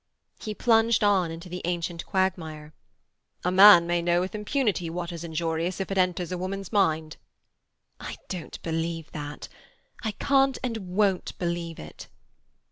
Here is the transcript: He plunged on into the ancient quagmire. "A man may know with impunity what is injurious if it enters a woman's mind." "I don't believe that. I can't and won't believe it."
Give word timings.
He 0.39 0.55
plunged 0.55 1.03
on 1.03 1.29
into 1.29 1.47
the 1.47 1.61
ancient 1.63 2.07
quagmire. 2.07 2.73
"A 3.43 3.51
man 3.51 3.85
may 3.85 4.01
know 4.01 4.19
with 4.19 4.33
impunity 4.33 4.89
what 4.89 5.11
is 5.11 5.23
injurious 5.23 5.79
if 5.79 5.91
it 5.91 5.97
enters 5.99 6.31
a 6.31 6.39
woman's 6.39 6.71
mind." 6.73 7.17
"I 7.99 8.17
don't 8.27 8.59
believe 8.63 9.11
that. 9.11 9.47
I 10.03 10.13
can't 10.13 10.57
and 10.63 10.75
won't 10.97 11.37
believe 11.37 11.77
it." 11.77 12.07